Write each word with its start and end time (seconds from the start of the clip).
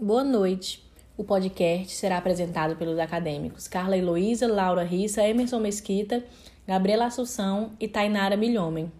Boa 0.00 0.22
noite. 0.22 0.80
O 1.16 1.24
podcast 1.24 1.92
será 1.92 2.18
apresentado 2.18 2.76
pelos 2.76 3.00
acadêmicos 3.00 3.66
Carla 3.66 3.96
Heloísa, 3.96 4.46
Laura 4.46 4.84
Rissa, 4.84 5.26
Emerson 5.26 5.58
Mesquita, 5.58 6.24
Gabriela 6.64 7.06
Assunção 7.06 7.72
e 7.80 7.88
Tainara 7.88 8.36
Milhomem. 8.36 8.92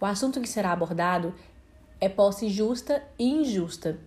O 0.00 0.06
assunto 0.06 0.40
que 0.40 0.48
será 0.48 0.72
abordado 0.72 1.34
é 2.00 2.08
posse 2.08 2.48
justa 2.48 3.02
e 3.18 3.28
injusta. 3.28 3.98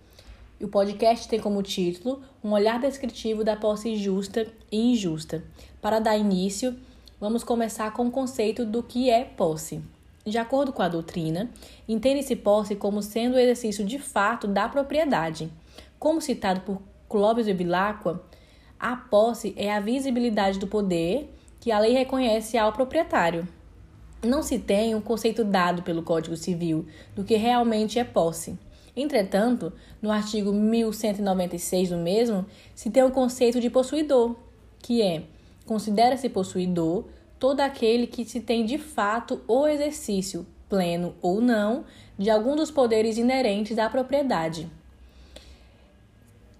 O 0.60 0.66
podcast 0.66 1.28
tem 1.28 1.38
como 1.38 1.62
título 1.62 2.20
Um 2.42 2.50
olhar 2.50 2.80
descritivo 2.80 3.44
da 3.44 3.54
posse 3.54 3.94
justa 3.94 4.44
e 4.70 4.94
injusta. 4.94 5.44
Para 5.80 6.00
dar 6.00 6.16
início, 6.16 6.76
vamos 7.20 7.44
começar 7.44 7.92
com 7.92 8.08
o 8.08 8.10
conceito 8.10 8.66
do 8.66 8.82
que 8.82 9.08
é 9.08 9.22
posse. 9.22 9.80
De 10.26 10.38
acordo 10.38 10.72
com 10.72 10.82
a 10.82 10.88
doutrina, 10.88 11.48
entende-se 11.88 12.34
posse 12.34 12.74
como 12.74 13.00
sendo 13.00 13.36
o 13.36 13.38
exercício 13.38 13.84
de 13.84 14.00
fato 14.00 14.48
da 14.48 14.68
propriedade. 14.68 15.48
Como 16.02 16.20
citado 16.20 16.62
por 16.62 16.82
Clóvis 17.08 17.46
de 17.46 17.52
Vilacqua, 17.52 18.24
a 18.76 18.96
posse 18.96 19.54
é 19.56 19.72
a 19.72 19.78
visibilidade 19.78 20.58
do 20.58 20.66
poder 20.66 21.32
que 21.60 21.70
a 21.70 21.78
lei 21.78 21.92
reconhece 21.92 22.58
ao 22.58 22.72
proprietário 22.72 23.46
não 24.20 24.42
se 24.42 24.58
tem 24.58 24.96
um 24.96 25.00
conceito 25.00 25.44
dado 25.44 25.84
pelo 25.84 26.02
Código 26.02 26.36
Civil 26.36 26.86
do 27.14 27.22
que 27.22 27.36
realmente 27.36 28.00
é 28.00 28.04
posse. 28.04 28.58
Entretanto, 28.96 29.72
no 30.02 30.10
artigo 30.10 30.52
1196 30.52 31.90
do 31.90 31.98
mesmo, 31.98 32.46
se 32.74 32.90
tem 32.90 33.04
o 33.04 33.12
conceito 33.12 33.60
de 33.60 33.70
possuidor, 33.70 34.34
que 34.80 35.00
é: 35.02 35.22
considera-se 35.64 36.28
possuidor 36.28 37.04
todo 37.38 37.60
aquele 37.60 38.08
que 38.08 38.24
se 38.24 38.40
tem 38.40 38.64
de 38.64 38.76
fato 38.76 39.40
o 39.46 39.68
exercício, 39.68 40.44
pleno 40.68 41.14
ou 41.22 41.40
não, 41.40 41.84
de 42.18 42.28
algum 42.28 42.56
dos 42.56 42.72
poderes 42.72 43.16
inerentes 43.18 43.78
à 43.78 43.88
propriedade. 43.88 44.68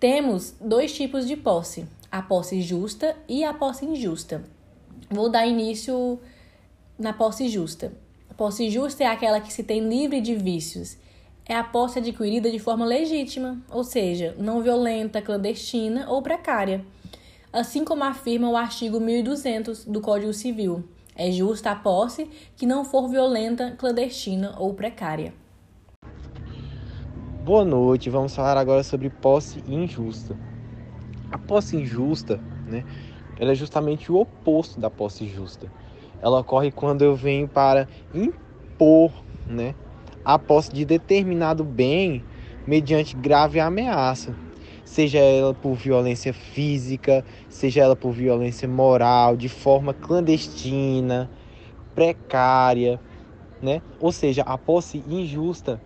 Temos 0.02 0.52
dois 0.60 0.92
tipos 0.92 1.28
de 1.28 1.36
posse: 1.36 1.86
a 2.10 2.20
posse 2.20 2.60
justa 2.60 3.14
e 3.28 3.44
a 3.44 3.54
posse 3.54 3.86
injusta. 3.86 4.42
Vou 5.08 5.28
dar 5.28 5.46
início 5.46 6.18
na 6.98 7.12
posse 7.12 7.48
justa. 7.48 7.92
A 8.28 8.34
posse 8.34 8.68
justa 8.68 9.04
é 9.04 9.06
aquela 9.06 9.40
que 9.40 9.52
se 9.52 9.62
tem 9.62 9.88
livre 9.88 10.20
de 10.20 10.34
vícios. 10.34 10.96
É 11.46 11.54
a 11.54 11.62
posse 11.62 12.00
adquirida 12.00 12.50
de 12.50 12.58
forma 12.58 12.84
legítima, 12.84 13.62
ou 13.70 13.84
seja, 13.84 14.34
não 14.40 14.60
violenta, 14.60 15.22
clandestina 15.22 16.10
ou 16.10 16.20
precária. 16.20 16.84
Assim 17.52 17.84
como 17.84 18.02
afirma 18.02 18.50
o 18.50 18.56
artigo 18.56 18.98
1200 18.98 19.84
do 19.84 20.00
Código 20.00 20.32
Civil, 20.32 20.82
é 21.14 21.30
justa 21.30 21.70
a 21.70 21.76
posse 21.76 22.28
que 22.56 22.66
não 22.66 22.84
for 22.84 23.08
violenta, 23.08 23.76
clandestina 23.78 24.56
ou 24.58 24.74
precária. 24.74 25.32
Boa 27.44 27.64
noite, 27.64 28.08
vamos 28.08 28.32
falar 28.36 28.56
agora 28.56 28.84
sobre 28.84 29.10
posse 29.10 29.64
injusta. 29.66 30.38
A 31.28 31.36
posse 31.36 31.76
injusta, 31.76 32.40
né, 32.64 32.84
ela 33.36 33.50
é 33.50 33.54
justamente 33.56 34.12
o 34.12 34.16
oposto 34.16 34.78
da 34.78 34.88
posse 34.88 35.26
justa 35.26 35.68
ela 36.20 36.38
ocorre 36.38 36.70
quando 36.70 37.02
eu 37.02 37.16
venho 37.16 37.48
para 37.48 37.88
impor, 38.14 39.12
né, 39.44 39.74
a 40.24 40.38
posse 40.38 40.70
de 40.72 40.84
determinado 40.84 41.64
bem 41.64 42.24
mediante 42.64 43.16
grave 43.16 43.58
ameaça, 43.58 44.36
seja 44.84 45.18
ela 45.18 45.52
por 45.52 45.74
violência 45.74 46.32
física, 46.32 47.24
seja 47.48 47.80
ela 47.82 47.96
por 47.96 48.12
violência 48.12 48.68
moral, 48.68 49.36
de 49.36 49.48
forma 49.48 49.92
clandestina, 49.92 51.28
precária, 51.92 53.00
né? 53.60 53.82
Ou 53.98 54.12
seja, 54.12 54.42
a 54.42 54.56
posse 54.56 54.98
injusta, 55.08 55.82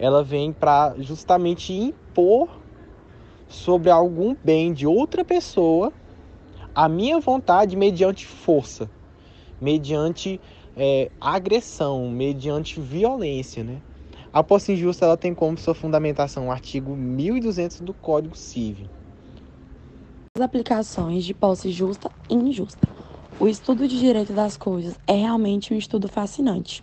ela 0.00 0.24
vem 0.24 0.52
para 0.52 0.94
justamente 0.98 1.72
impor 1.72 2.48
sobre 3.48 3.90
algum 3.90 4.34
bem 4.42 4.72
de 4.72 4.86
outra 4.86 5.24
pessoa 5.24 5.92
a 6.74 6.88
minha 6.88 7.20
vontade 7.20 7.76
mediante 7.76 8.26
força 8.26 8.90
mediante 9.60 10.40
é, 10.74 11.10
agressão, 11.20 12.10
mediante 12.10 12.80
violência, 12.80 13.62
né? 13.62 13.82
A 14.32 14.42
posse 14.42 14.72
injusta 14.72 15.04
ela 15.04 15.16
tem 15.16 15.34
como 15.34 15.58
sua 15.58 15.74
fundamentação 15.74 16.48
o 16.48 16.50
artigo 16.50 16.96
1200 16.96 17.80
do 17.80 17.92
Código 17.92 18.36
Civil. 18.36 18.88
As 20.34 20.42
aplicações 20.42 21.24
de 21.24 21.34
posse 21.34 21.70
justa 21.70 22.10
e 22.30 22.34
injusta. 22.34 22.88
O 23.38 23.48
estudo 23.48 23.86
de 23.86 23.98
direito 23.98 24.32
das 24.32 24.56
coisas 24.56 24.94
é 25.06 25.12
realmente 25.14 25.74
um 25.74 25.76
estudo 25.76 26.08
fascinante. 26.08 26.82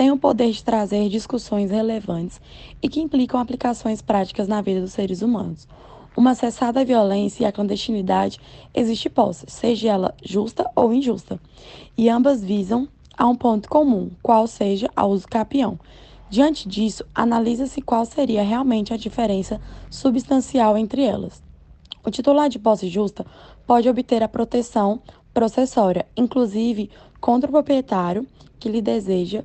Tem 0.00 0.10
o 0.10 0.16
poder 0.16 0.50
de 0.50 0.64
trazer 0.64 1.10
discussões 1.10 1.70
relevantes 1.70 2.40
e 2.82 2.88
que 2.88 3.02
implicam 3.02 3.38
aplicações 3.38 4.00
práticas 4.00 4.48
na 4.48 4.62
vida 4.62 4.80
dos 4.80 4.94
seres 4.94 5.20
humanos 5.20 5.68
uma 6.16 6.34
cessada 6.34 6.82
violência 6.86 7.42
e 7.42 7.46
a 7.46 7.52
clandestinidade, 7.52 8.40
existe 8.72 9.10
posse, 9.10 9.44
seja 9.46 9.90
ela 9.90 10.14
justa 10.24 10.64
ou 10.74 10.94
injusta, 10.94 11.38
e 11.98 12.08
ambas 12.08 12.42
visam 12.42 12.88
a 13.14 13.26
um 13.26 13.36
ponto 13.36 13.68
comum, 13.68 14.10
qual 14.22 14.46
seja 14.46 14.88
a 14.96 15.04
uso 15.04 15.28
capião. 15.28 15.78
Diante 16.30 16.66
disso, 16.66 17.04
analisa-se 17.14 17.82
qual 17.82 18.06
seria 18.06 18.42
realmente 18.42 18.94
a 18.94 18.96
diferença 18.96 19.60
substancial 19.90 20.78
entre 20.78 21.02
elas. 21.02 21.42
O 22.02 22.10
titular 22.10 22.48
de 22.48 22.58
posse 22.58 22.88
justa 22.88 23.26
pode 23.66 23.86
obter 23.86 24.22
a 24.22 24.28
proteção 24.28 25.02
processória, 25.34 26.06
inclusive 26.16 26.88
contra 27.20 27.50
o 27.50 27.52
proprietário 27.52 28.26
que 28.58 28.70
lhe 28.70 28.80
deseja 28.80 29.44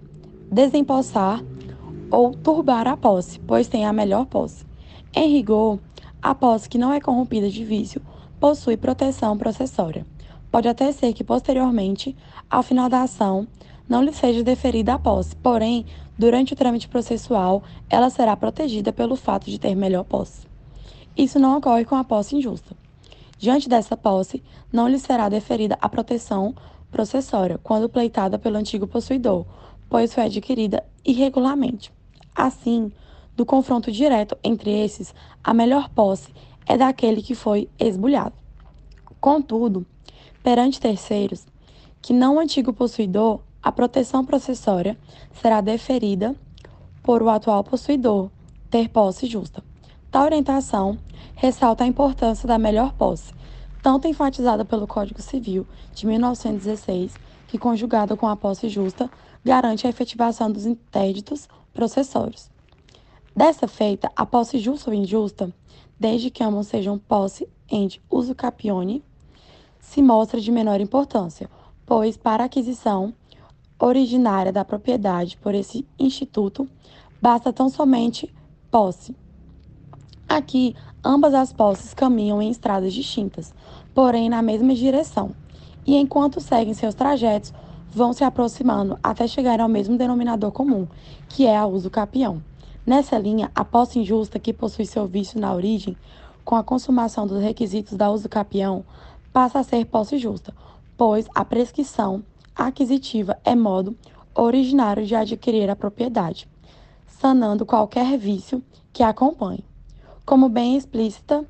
desempossar 0.52 1.44
ou 2.12 2.32
turbar 2.32 2.88
a 2.88 2.96
posse, 2.96 3.40
pois 3.40 3.68
tem 3.68 3.86
a 3.86 3.94
melhor 3.94 4.26
posse. 4.26 4.66
Em 5.14 5.30
rigor, 5.32 5.80
a 6.22 6.34
posse 6.34 6.70
que 6.70 6.78
não 6.78 6.94
é 6.94 7.00
corrompida 7.00 7.50
de 7.50 7.64
vício 7.64 8.02
possui 8.40 8.78
proteção 8.78 9.38
processória. 9.38 10.06
Pode 10.52 10.68
até 10.68 10.92
ser 10.92 11.14
que 11.14 11.24
posteriormente, 11.24 12.16
ao 12.50 12.64
final 12.64 12.88
da 12.88 13.04
ação, 13.04 13.48
não 13.88 14.02
lhe 14.02 14.14
seja 14.14 14.44
deferida 14.44 14.94
a 14.94 15.00
posse, 15.00 15.36
porém, 15.36 15.86
durante 16.18 16.54
o 16.54 16.56
trâmite 16.56 16.88
processual, 16.88 17.64
ela 17.90 18.10
será 18.10 18.36
protegida 18.36 18.94
pelo 18.94 19.16
fato 19.16 19.50
de 19.50 19.60
ter 19.60 19.76
melhor 19.76 20.04
posse. 20.04 20.48
Isso 21.18 21.40
não 21.40 21.58
ocorre 21.58 21.86
com 21.86 21.96
a 21.96 22.04
posse 22.04 22.36
injusta. 22.36 22.76
Diante 23.38 23.68
dessa 23.68 23.98
posse, 23.98 24.42
não 24.72 24.88
lhe 24.88 24.98
será 24.98 25.30
deferida 25.30 25.78
a 25.82 25.90
proteção 25.90 26.56
processória 26.90 27.60
quando 27.62 27.90
pleitada 27.90 28.40
pelo 28.40 28.58
antigo 28.58 28.88
possuidor, 28.88 29.46
pois 29.96 30.14
foi 30.14 30.24
adquirida 30.24 30.84
irregularmente. 31.06 31.90
Assim, 32.36 32.92
do 33.34 33.46
confronto 33.46 33.90
direto 33.90 34.38
entre 34.44 34.70
esses, 34.70 35.16
a 35.42 35.54
melhor 35.54 35.88
posse 35.88 36.34
é 36.66 36.78
daquele 36.78 37.22
que 37.22 37.34
foi 37.34 37.70
esbulhado. 37.80 38.36
Contudo, 39.22 39.86
perante 40.44 40.82
terceiros, 40.82 41.48
que 42.02 42.12
não 42.12 42.36
o 42.36 42.40
antigo 42.40 42.74
possuidor, 42.74 43.40
a 43.64 43.72
proteção 43.72 44.26
processória 44.26 44.98
será 45.32 45.62
deferida 45.62 46.36
por 47.02 47.24
o 47.24 47.30
atual 47.30 47.64
possuidor 47.64 48.30
ter 48.70 48.90
posse 48.90 49.28
justa. 49.28 49.64
Tal 50.12 50.26
orientação 50.26 50.98
ressalta 51.36 51.86
a 51.86 51.88
importância 51.88 52.46
da 52.46 52.60
melhor 52.60 52.92
posse, 52.92 53.34
tanto 53.82 54.10
enfatizada 54.10 54.66
pelo 54.66 54.88
Código 54.88 55.22
Civil 55.22 55.66
de 55.94 56.06
1916, 56.06 57.14
que 57.48 57.58
conjugada 57.58 58.16
com 58.16 58.28
a 58.28 58.36
posse 58.36 58.70
justa, 58.70 59.10
garante 59.44 59.86
a 59.86 59.90
efetivação 59.90 60.52
dos 60.52 60.66
interditos 60.66 61.48
processórios. 61.74 62.50
Dessa 63.36 63.68
feita, 63.68 64.12
a 64.16 64.26
posse 64.26 64.58
justa 64.60 64.90
ou 64.90 64.96
injusta, 64.96 65.54
desde 66.00 66.30
que 66.30 66.44
ambos 66.44 66.68
sejam 66.68 66.98
posse 66.98 67.48
end 67.70 68.02
uso 68.10 68.34
capione, 68.34 69.04
se 69.80 70.02
mostra 70.02 70.40
de 70.42 70.52
menor 70.52 70.80
importância, 70.80 71.50
pois 71.86 72.18
para 72.18 72.44
a 72.44 72.46
aquisição 72.48 73.14
originária 73.78 74.52
da 74.52 74.66
propriedade 74.66 75.38
por 75.38 75.54
esse 75.54 75.86
instituto, 76.00 76.68
basta 77.22 77.52
tão 77.52 77.70
somente 77.70 78.34
posse. 78.72 79.16
Aqui, 80.28 80.76
ambas 81.04 81.34
as 81.34 81.54
posses 81.54 81.94
caminham 81.94 82.42
em 82.42 82.50
estradas 82.50 82.94
distintas, 82.94 83.54
porém 83.94 84.30
na 84.30 84.42
mesma 84.42 84.74
direção, 84.74 85.36
e 85.86 85.96
enquanto 85.96 86.42
seguem 86.42 86.74
seus 86.74 86.96
trajetos, 86.96 87.54
vão 87.90 88.12
se 88.12 88.24
aproximando 88.24 88.98
até 89.02 89.28
chegar 89.28 89.62
ao 89.62 89.70
mesmo 89.70 89.98
denominador 89.98 90.52
comum, 90.52 90.88
que 91.30 91.46
é 91.46 91.56
a 91.56 91.66
uso 91.66 91.90
capião. 91.90 92.42
Nessa 92.86 93.18
linha, 93.18 93.50
a 93.56 93.64
posse 93.64 94.00
injusta 94.00 94.38
que 94.38 94.52
possui 94.52 94.86
seu 94.86 95.08
vício 95.08 95.40
na 95.40 95.54
origem, 95.54 95.96
com 96.44 96.56
a 96.56 96.64
consumação 96.64 97.26
dos 97.26 97.42
requisitos 97.42 97.98
da 97.98 98.12
uso 98.12 98.30
capião, 98.30 98.84
passa 99.32 99.60
a 99.60 99.64
ser 99.64 99.86
posse 99.86 100.18
justa, 100.18 100.54
pois 100.98 101.28
a 101.34 101.44
prescrição 101.44 102.24
aquisitiva 102.56 103.38
é 103.44 103.56
modo 103.56 103.96
originário 104.36 105.06
de 105.06 105.16
adquirir 105.16 105.70
a 105.70 105.76
propriedade, 105.76 106.48
sanando 107.08 107.66
qualquer 107.66 108.18
vício 108.18 108.62
que 108.92 109.02
a 109.02 109.10
acompanhe. 109.10 109.64
Como 110.26 110.50
bem 110.50 110.76
explícita 110.76 111.46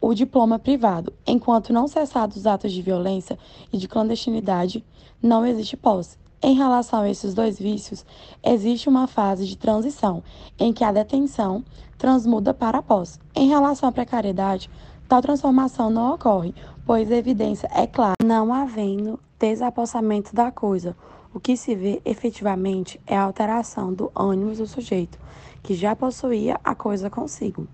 o 0.00 0.14
diploma 0.14 0.58
privado, 0.58 1.12
enquanto 1.26 1.72
não 1.72 1.86
cessados 1.86 2.38
os 2.38 2.46
atos 2.46 2.72
de 2.72 2.80
violência 2.80 3.38
e 3.72 3.76
de 3.76 3.86
clandestinidade, 3.86 4.84
não 5.22 5.44
existe 5.44 5.76
posse. 5.76 6.18
Em 6.42 6.54
relação 6.54 7.02
a 7.02 7.10
esses 7.10 7.34
dois 7.34 7.58
vícios, 7.58 8.04
existe 8.42 8.88
uma 8.88 9.06
fase 9.06 9.46
de 9.46 9.58
transição 9.58 10.22
em 10.58 10.72
que 10.72 10.82
a 10.82 10.90
detenção 10.90 11.62
transmuda 11.98 12.54
para 12.54 12.78
a 12.78 12.82
posse. 12.82 13.18
Em 13.34 13.46
relação 13.46 13.90
à 13.90 13.92
precariedade, 13.92 14.70
tal 15.06 15.20
transformação 15.20 15.90
não 15.90 16.14
ocorre, 16.14 16.54
pois 16.86 17.12
a 17.12 17.16
evidência 17.16 17.68
é 17.74 17.86
clara, 17.86 18.14
não 18.24 18.54
havendo 18.54 19.20
desapossamento 19.38 20.34
da 20.34 20.50
coisa. 20.50 20.96
O 21.34 21.38
que 21.38 21.58
se 21.58 21.74
vê 21.74 22.00
efetivamente 22.06 22.98
é 23.06 23.16
a 23.16 23.22
alteração 23.22 23.92
do 23.92 24.10
ânimo 24.16 24.54
do 24.54 24.66
sujeito, 24.66 25.18
que 25.62 25.74
já 25.74 25.94
possuía 25.94 26.58
a 26.64 26.74
coisa 26.74 27.10
consigo. 27.10 27.68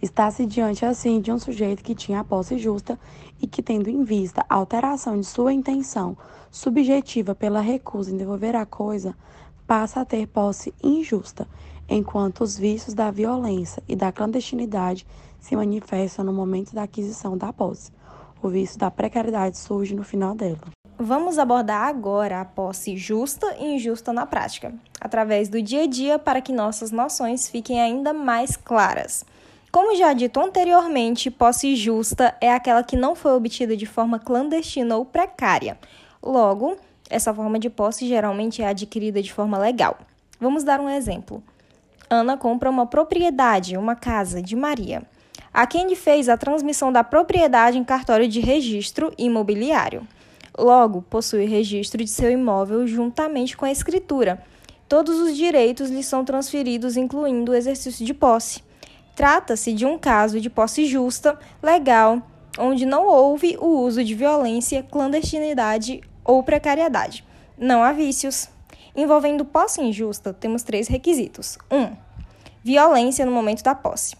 Está-se 0.00 0.44
diante, 0.44 0.84
assim, 0.84 1.20
de 1.20 1.32
um 1.32 1.38
sujeito 1.38 1.82
que 1.82 1.94
tinha 1.94 2.20
a 2.20 2.24
posse 2.24 2.58
justa 2.58 2.98
e 3.40 3.46
que, 3.46 3.62
tendo 3.62 3.88
em 3.88 4.04
vista 4.04 4.44
a 4.48 4.54
alteração 4.54 5.18
de 5.18 5.26
sua 5.26 5.52
intenção 5.52 6.16
subjetiva 6.50 7.34
pela 7.34 7.60
recusa 7.60 8.10
em 8.10 8.16
devolver 8.16 8.54
a 8.54 8.66
coisa, 8.66 9.16
passa 9.66 10.00
a 10.00 10.04
ter 10.04 10.26
posse 10.26 10.72
injusta, 10.82 11.48
enquanto 11.88 12.42
os 12.42 12.58
vícios 12.58 12.94
da 12.94 13.10
violência 13.10 13.82
e 13.88 13.96
da 13.96 14.12
clandestinidade 14.12 15.06
se 15.40 15.56
manifestam 15.56 16.24
no 16.24 16.32
momento 16.32 16.74
da 16.74 16.82
aquisição 16.82 17.36
da 17.36 17.52
posse. 17.52 17.90
O 18.42 18.48
vício 18.48 18.78
da 18.78 18.90
precariedade 18.90 19.58
surge 19.58 19.94
no 19.94 20.04
final 20.04 20.34
dela. 20.34 20.60
Vamos 20.98 21.38
abordar 21.38 21.88
agora 21.88 22.40
a 22.40 22.44
posse 22.44 22.96
justa 22.96 23.54
e 23.58 23.76
injusta 23.76 24.12
na 24.12 24.24
prática, 24.24 24.74
através 25.00 25.48
do 25.48 25.60
dia 25.60 25.82
a 25.82 25.86
dia 25.86 26.18
para 26.18 26.40
que 26.40 26.52
nossas 26.52 26.90
noções 26.90 27.48
fiquem 27.48 27.80
ainda 27.80 28.12
mais 28.12 28.56
claras. 28.56 29.24
Como 29.76 29.94
já 29.94 30.14
dito 30.14 30.40
anteriormente, 30.40 31.30
posse 31.30 31.76
justa 31.76 32.34
é 32.40 32.50
aquela 32.50 32.82
que 32.82 32.96
não 32.96 33.14
foi 33.14 33.32
obtida 33.32 33.76
de 33.76 33.84
forma 33.84 34.18
clandestina 34.18 34.96
ou 34.96 35.04
precária. 35.04 35.78
Logo, 36.22 36.78
essa 37.10 37.34
forma 37.34 37.58
de 37.58 37.68
posse 37.68 38.08
geralmente 38.08 38.62
é 38.62 38.68
adquirida 38.68 39.20
de 39.20 39.30
forma 39.30 39.58
legal. 39.58 39.98
Vamos 40.40 40.64
dar 40.64 40.80
um 40.80 40.88
exemplo. 40.88 41.42
Ana 42.08 42.38
compra 42.38 42.70
uma 42.70 42.86
propriedade, 42.86 43.76
uma 43.76 43.94
casa, 43.94 44.40
de 44.40 44.56
Maria, 44.56 45.02
a 45.52 45.66
quem 45.66 45.86
lhe 45.86 45.94
fez 45.94 46.30
a 46.30 46.38
transmissão 46.38 46.90
da 46.90 47.04
propriedade 47.04 47.76
em 47.76 47.84
cartório 47.84 48.26
de 48.26 48.40
registro 48.40 49.12
imobiliário. 49.18 50.08
Logo, 50.56 51.02
possui 51.02 51.44
registro 51.44 52.02
de 52.02 52.08
seu 52.08 52.30
imóvel 52.30 52.86
juntamente 52.86 53.54
com 53.54 53.66
a 53.66 53.70
escritura. 53.70 54.42
Todos 54.88 55.20
os 55.20 55.36
direitos 55.36 55.90
lhe 55.90 56.02
são 56.02 56.24
transferidos, 56.24 56.96
incluindo 56.96 57.52
o 57.52 57.54
exercício 57.54 58.06
de 58.06 58.14
posse. 58.14 58.64
Trata-se 59.16 59.72
de 59.72 59.86
um 59.86 59.98
caso 59.98 60.38
de 60.42 60.50
posse 60.50 60.84
justa, 60.84 61.38
legal, 61.62 62.20
onde 62.58 62.84
não 62.84 63.06
houve 63.06 63.56
o 63.58 63.80
uso 63.80 64.04
de 64.04 64.14
violência, 64.14 64.82
clandestinidade 64.82 66.02
ou 66.22 66.42
precariedade. 66.42 67.24
Não 67.56 67.82
há 67.82 67.92
vícios. 67.92 68.50
Envolvendo 68.94 69.42
posse 69.42 69.80
injusta, 69.80 70.34
temos 70.34 70.62
três 70.62 70.86
requisitos. 70.86 71.56
1. 71.70 71.76
Um, 71.78 71.96
violência 72.62 73.24
no 73.24 73.32
momento 73.32 73.62
da 73.62 73.74
posse. 73.74 74.14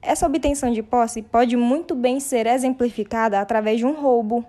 Essa 0.00 0.26
obtenção 0.26 0.72
de 0.72 0.80
posse 0.80 1.22
pode 1.22 1.56
muito 1.56 1.96
bem 1.96 2.20
ser 2.20 2.46
exemplificada 2.46 3.40
através 3.40 3.78
de 3.78 3.84
um 3.84 4.00
roubo. 4.00 4.46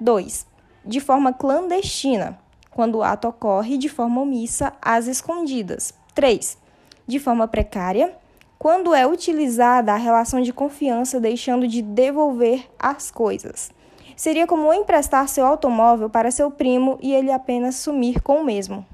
2. 0.00 0.48
De 0.84 0.98
forma 0.98 1.32
clandestina, 1.32 2.36
quando 2.72 2.96
o 2.96 3.02
ato 3.04 3.28
ocorre 3.28 3.78
de 3.78 3.88
forma 3.88 4.20
omissa 4.20 4.72
às 4.82 5.06
escondidas. 5.06 5.94
3. 6.12 6.58
De 7.06 7.20
forma 7.20 7.46
precária, 7.46 8.12
quando 8.58 8.92
é 8.92 9.06
utilizada 9.06 9.92
a 9.92 9.96
relação 9.96 10.40
de 10.40 10.52
confiança 10.52 11.20
deixando 11.20 11.68
de 11.68 11.80
devolver 11.80 12.68
as 12.78 13.10
coisas. 13.10 13.70
Seria 14.16 14.48
como 14.48 14.72
emprestar 14.74 15.28
seu 15.28 15.46
automóvel 15.46 16.10
para 16.10 16.32
seu 16.32 16.50
primo 16.50 16.98
e 17.00 17.14
ele 17.14 17.30
apenas 17.30 17.76
sumir 17.76 18.20
com 18.20 18.40
o 18.40 18.44
mesmo. 18.44 18.84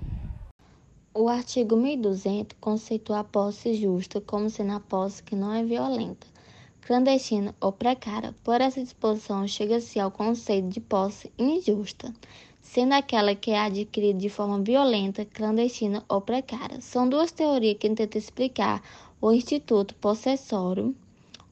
O 1.15 1.29
artigo 1.29 1.77
1200 1.77 2.57
conceitua 2.61 3.21
a 3.21 3.25
posse 3.25 3.73
justa 3.75 4.21
como 4.21 4.51
sendo 4.51 4.73
a 4.73 4.81
posse 4.81 5.23
que 5.23 5.35
não 5.35 5.53
é 5.55 5.65
violenta, 5.65 6.27
clandestina 6.83 7.55
ou 7.61 7.73
precária. 7.73 8.35
Por 8.45 8.61
essa 8.61 8.83
disposição, 8.83 9.47
chega-se 9.49 9.99
ao 9.99 10.11
conceito 10.11 10.69
de 10.69 10.81
posse 10.81 11.33
injusta, 11.39 12.13
sendo 12.75 12.93
aquela 12.93 13.37
que 13.37 13.53
é 13.53 13.61
adquirida 13.61 14.19
de 14.19 14.29
forma 14.29 14.59
violenta, 14.61 15.25
clandestina 15.25 16.05
ou 16.09 16.21
precária. 16.21 16.81
São 16.81 17.09
duas 17.09 17.31
teorias 17.31 17.77
que 17.79 17.89
tentam 17.89 18.19
explicar 18.19 18.83
o 19.21 19.31
instituto 19.31 19.95
possessório, 19.95 20.93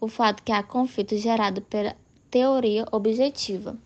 o 0.00 0.08
fato 0.08 0.42
que 0.42 0.50
há 0.50 0.64
conflito 0.64 1.16
gerado 1.16 1.62
pela 1.62 1.94
teoria 2.28 2.84
objetiva. 2.90 3.78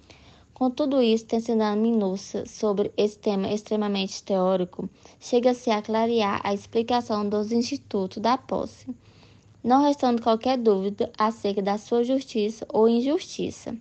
Com 0.54 0.70
tudo 0.70 1.02
isso, 1.02 1.26
tem 1.26 1.38
sido 1.38 1.60
a 1.60 1.76
minúcia 1.76 2.46
sobre 2.46 2.90
esse 2.96 3.18
tema 3.18 3.52
extremamente 3.52 4.22
teórico, 4.22 4.88
chega-se 5.20 5.70
a 5.70 5.82
clarear 5.82 6.40
a 6.42 6.54
explicação 6.54 7.28
dos 7.28 7.52
institutos 7.52 8.16
da 8.16 8.38
posse, 8.38 8.86
não 9.62 9.82
restando 9.82 10.22
qualquer 10.22 10.56
dúvida 10.56 11.12
acerca 11.18 11.60
da 11.60 11.76
sua 11.76 12.02
justiça 12.02 12.66
ou 12.72 12.88
injustiça. 12.88 13.76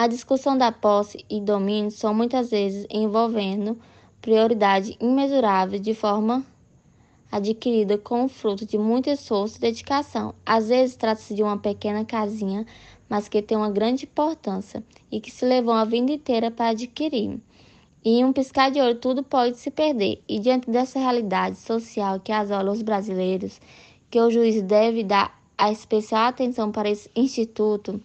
A 0.00 0.06
discussão 0.06 0.56
da 0.56 0.72
posse 0.72 1.26
e 1.28 1.42
domínio 1.42 1.90
são 1.90 2.14
muitas 2.14 2.48
vezes 2.48 2.86
envolvendo 2.88 3.78
prioridade 4.22 4.96
imensurável 4.98 5.78
de 5.78 5.92
forma 5.92 6.42
adquirida 7.30 7.98
como 7.98 8.26
fruto 8.26 8.64
de 8.64 8.78
muito 8.78 9.10
esforço 9.10 9.58
e 9.58 9.60
dedicação. 9.60 10.34
Às 10.46 10.70
vezes 10.70 10.96
trata-se 10.96 11.34
de 11.34 11.42
uma 11.42 11.58
pequena 11.58 12.02
casinha, 12.02 12.64
mas 13.10 13.28
que 13.28 13.42
tem 13.42 13.58
uma 13.58 13.70
grande 13.70 14.06
importância 14.06 14.82
e 15.12 15.20
que 15.20 15.30
se 15.30 15.44
levou 15.44 15.74
a 15.74 15.84
vida 15.84 16.10
inteira 16.10 16.50
para 16.50 16.70
adquirir. 16.70 17.38
E 18.02 18.20
em 18.20 18.24
um 18.24 18.32
piscar 18.32 18.70
de 18.70 18.80
olho 18.80 18.94
tudo 18.94 19.22
pode 19.22 19.58
se 19.58 19.70
perder. 19.70 20.22
E 20.26 20.38
diante 20.38 20.70
dessa 20.70 20.98
realidade 20.98 21.58
social 21.58 22.18
que 22.20 22.32
asola 22.32 22.72
os 22.72 22.80
brasileiros, 22.80 23.60
que 24.10 24.18
o 24.18 24.30
juiz 24.30 24.62
deve 24.62 25.04
dar 25.04 25.38
a 25.58 25.70
especial 25.70 26.28
atenção 26.28 26.72
para 26.72 26.88
esse 26.88 27.10
instituto, 27.14 28.00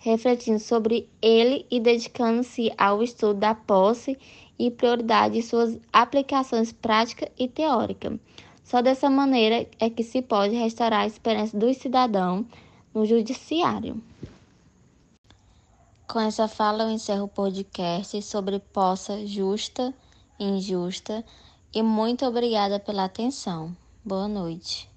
refletindo 0.00 0.58
sobre 0.58 1.08
ele 1.22 1.66
e 1.70 1.78
dedicando-se 1.78 2.72
ao 2.76 3.02
estudo 3.02 3.34
da 3.34 3.54
posse 3.54 4.18
e 4.58 4.70
prioridade 4.70 5.34
de 5.34 5.42
suas 5.42 5.78
aplicações 5.92 6.72
prática 6.72 7.30
e 7.38 7.46
teórica. 7.46 8.18
Só 8.64 8.82
dessa 8.82 9.08
maneira 9.08 9.66
é 9.78 9.90
que 9.90 10.02
se 10.02 10.22
pode 10.22 10.54
restaurar 10.54 11.00
a 11.02 11.06
esperança 11.06 11.56
do 11.56 11.72
cidadão 11.72 12.46
no 12.94 13.04
judiciário. 13.04 14.02
Com 16.08 16.18
essa 16.18 16.48
fala, 16.48 16.84
eu 16.84 16.90
encerro 16.90 17.24
o 17.24 17.28
podcast 17.28 18.20
sobre 18.22 18.58
posse 18.58 19.26
justa 19.26 19.94
e 20.38 20.44
injusta 20.44 21.24
e 21.72 21.82
muito 21.82 22.24
obrigada 22.24 22.80
pela 22.80 23.04
atenção. 23.04 23.76
Boa 24.04 24.26
noite. 24.26 24.89